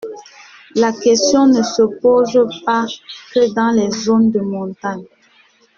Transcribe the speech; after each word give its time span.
La 0.73 0.93
question 0.93 1.45
ne 1.45 1.61
se 1.61 1.83
pose 1.99 2.43
pas 2.65 2.87
que 3.35 3.53
dans 3.53 3.69
les 3.69 3.91
zones 3.91 4.31
de 4.31 4.39
montagne. 4.39 5.05